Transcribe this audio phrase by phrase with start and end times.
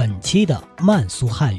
[0.00, 1.58] 本期的慢速汉语。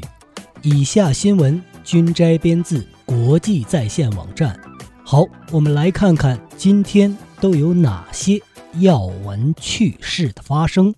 [0.62, 4.60] 以下新闻均摘编自国际在线网站。
[5.04, 8.42] 好，我们来看看今天都有哪些
[8.80, 10.92] 要闻趣事的发生。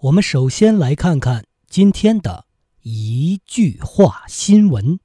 [0.00, 2.44] 我们首先来看看今天的
[2.82, 5.00] 一句话新闻。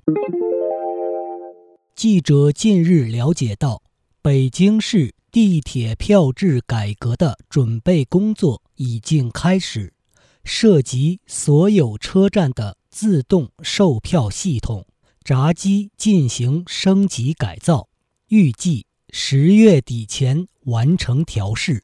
[1.96, 3.82] 记者近日了解到，
[4.22, 5.14] 北京市。
[5.32, 9.94] 地铁票制改革的准备工作已经开始，
[10.44, 14.86] 涉及所有车站的自动售票系统、
[15.24, 17.88] 闸机进行升级改造，
[18.28, 21.82] 预计十月底前完成调试。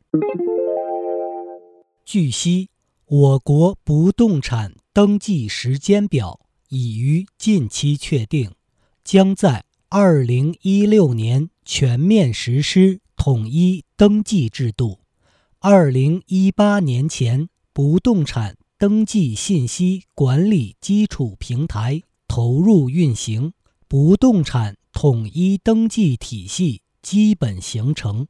[2.03, 2.69] 据悉，
[3.05, 8.51] 我国不动产登记时间表已于近期确定，
[9.05, 12.99] 将在二零一六年全面实施。
[13.15, 14.98] 统一登记制度，
[15.61, 23.51] 二零一八年前，不动产登记信息管理基础平台投入运行，
[23.89, 28.25] 不动产统一登记体系基本形成。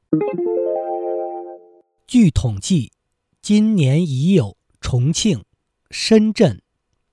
[2.08, 2.92] 据统计，
[3.44, 5.44] 今年已有重庆、
[5.92, 6.60] 深圳、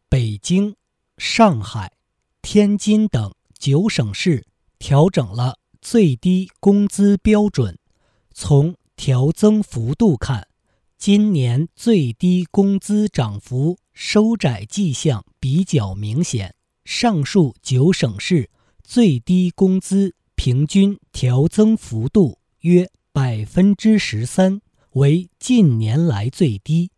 [0.09, 0.75] 北京、
[1.19, 1.93] 上海、
[2.41, 4.47] 天津等九省市
[4.79, 5.59] 调整了。
[5.83, 7.79] 最低工资标准，
[8.33, 10.49] 从调增幅度看，
[10.99, 16.55] 今年最低工资涨幅收窄迹象比较明显。
[16.85, 18.51] 上述九省市
[18.83, 24.61] 最低工资平均调增幅度约百分之十三，
[24.93, 26.91] 为近年来最低。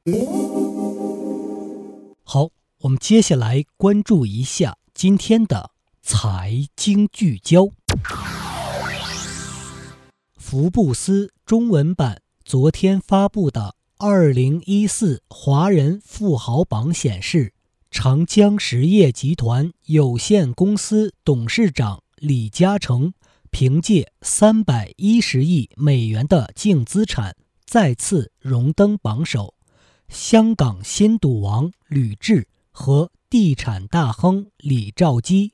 [2.23, 2.51] 好，
[2.81, 5.71] 我们接下来关注一下今天的
[6.03, 7.69] 财经聚焦。
[10.51, 17.53] 福布斯中文版昨天发布的二零一四华人富豪榜显示，
[17.91, 23.13] 长江实业集团有限公司董事长李嘉诚
[23.51, 29.53] 凭借三百一十亿美元的净资产再次荣登榜首，
[30.09, 35.53] 香港新赌王吕雉和地产大亨李兆基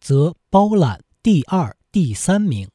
[0.00, 2.68] 则包揽第二、第三名。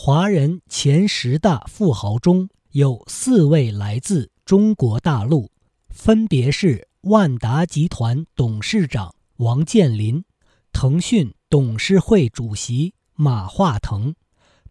[0.00, 5.50] 华人前十大富豪中有四位来自中国大陆，
[5.88, 10.24] 分别是万达集团董事长王健林、
[10.72, 14.14] 腾讯董事会主席马化腾、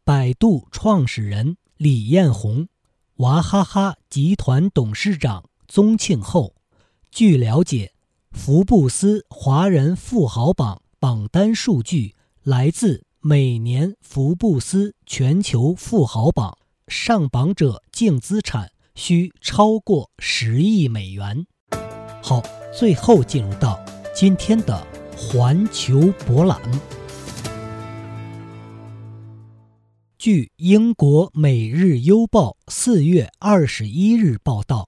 [0.05, 2.69] 百度创始人李彦宏、
[3.17, 6.55] 娃哈哈集团董事长宗庆后。
[7.11, 7.91] 据了解，
[8.31, 13.03] 福布斯华人富豪榜榜单数据来自。
[13.29, 16.57] 每年福布斯全球富豪榜
[16.87, 21.45] 上榜者净资产需超过十亿美元。
[22.23, 23.83] 好，最后进入到
[24.15, 24.81] 今天的
[25.13, 26.57] 环球博览。
[30.17, 34.87] 据英国《每日邮报》四月二十一日报道，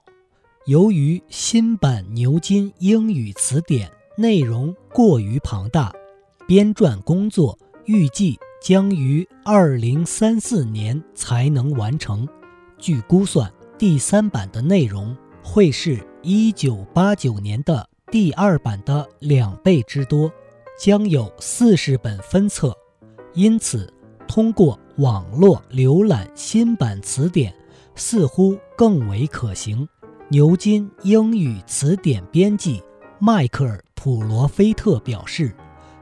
[0.64, 5.92] 由于新版牛津英语词典内容过于庞大，
[6.48, 7.58] 编撰工作。
[7.86, 12.28] 预计将于二零三四年才能完成。
[12.78, 20.30] 据估算，第三版的内容会是一九八九年的第二版的两倍之多，
[20.78, 22.76] 将有四十本分册。
[23.34, 23.92] 因此，
[24.28, 27.54] 通过网络浏览新版词典
[27.94, 29.88] 似乎更为可行。
[30.28, 32.82] 牛津英语词典编辑
[33.18, 35.54] 迈克尔·普罗菲特表示，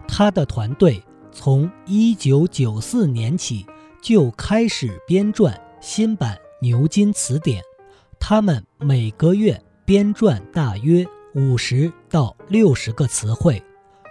[0.07, 1.03] 他的团队。
[1.31, 3.65] 从一九九四年起
[4.03, 7.63] 就开始编撰新版牛津词典，
[8.19, 13.63] 他们每个月编撰大约五十到六十个词汇，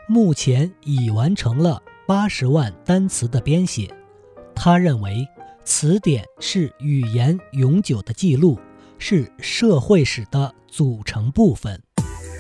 [0.08, 3.94] 目前已完成了八十万单词的编写。
[4.56, 5.28] 他认为，
[5.66, 8.58] 词典是语言永久的记录，
[8.98, 11.82] 是社会史的组成部分。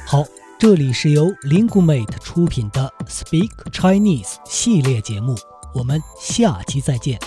[0.06, 0.23] 好。
[0.59, 5.36] 这里是由 Linguemate 出品的 Speak Chinese 系列节目，
[5.71, 7.19] 我们下期再见，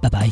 [0.00, 0.30] 拜拜。